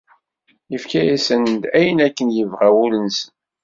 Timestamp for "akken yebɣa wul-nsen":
2.07-3.29